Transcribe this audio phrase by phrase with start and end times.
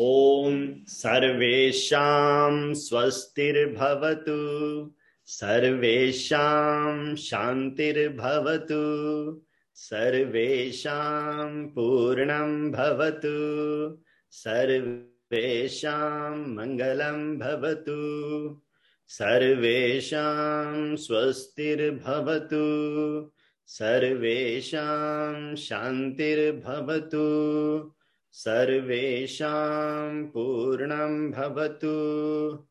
[0.00, 0.54] ॐ
[0.88, 4.36] सर्वेषां स्वस्तिर्भवतु
[5.28, 8.80] सर्वेषां शान्तिर्भवतु
[9.76, 13.36] सर्वेषां पूर्णं भवतु
[14.42, 18.00] सर्वेषां मङ्गलं भवतु
[19.10, 22.66] सर्वेषां स्वस्तिर्भवतु
[23.68, 27.26] सर्वेषां शान्तिर्भवतु
[28.32, 32.64] सर्वेषां पूर्णं भवतु।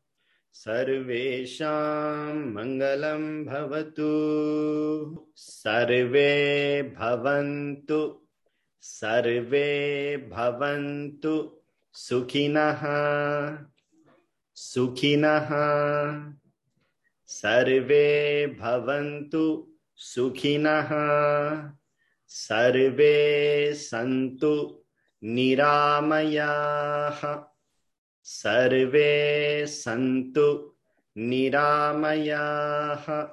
[0.52, 4.10] सर्वेषां मङ्गलं भवतु।
[5.36, 8.18] सर्वे भवन्तु
[8.80, 11.60] सर्वे भवन्तु
[11.92, 12.82] सुखिनः
[14.54, 15.48] सुखिनः।
[17.26, 20.88] सर्वे भवन्तु सुखिनः,
[22.28, 23.14] सर्वे
[23.74, 24.81] सन्तु
[25.24, 27.42] निरामयाः।
[28.24, 30.74] सर्वे सन्तु
[31.16, 33.26] निरामयाः।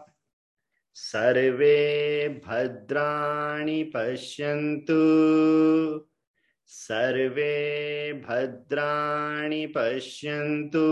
[0.94, 5.00] सर्वे भद्राणि पश्यन्तु।
[6.66, 10.88] सर्वे भद्राणि पश्यन्तु।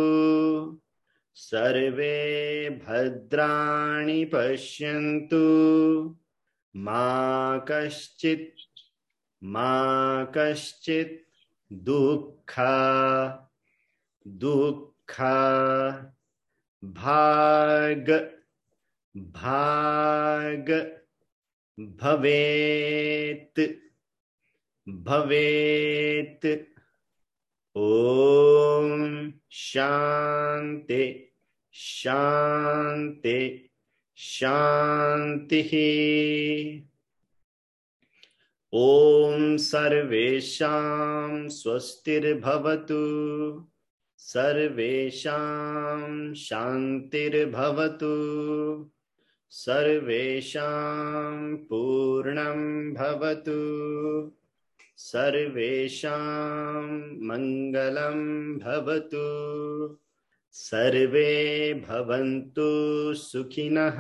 [1.36, 5.46] सर्वे भद्राणि पश्यन्तु।
[6.76, 8.77] मा कश्चित्
[9.44, 11.28] मा कश्चित्
[11.74, 12.56] दुःख
[14.28, 15.22] दुःख
[16.84, 18.34] भाग
[19.18, 20.94] भाग
[21.80, 23.60] भवेत्
[24.90, 26.46] भवेत्।
[27.78, 31.34] ॐ शान्ति
[31.74, 33.70] शान्ति
[34.16, 35.70] शान्तिः।
[38.74, 42.98] ॐ सर्वेषां स्वस्तिर्भवतु।
[44.18, 48.16] सर्वेषां शान्तिर्भवतु।
[51.56, 54.32] पूर्णं भवतु।
[54.98, 56.88] सर्वेषां
[58.58, 59.98] भवतु।
[60.52, 63.98] सर्वे भवन्तु सुखिनः।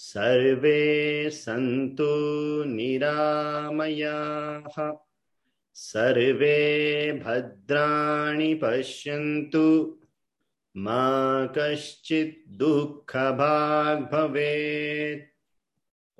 [0.00, 4.92] सर्वे सन्तु निरामयाः।
[5.74, 9.98] सर्वे भद्राणि पश्यन्तु।
[10.76, 15.34] मा कश्चित् दुःखभाग् भवेत्।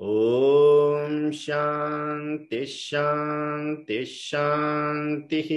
[0.00, 5.48] ॐ शान्तिः शान्तिः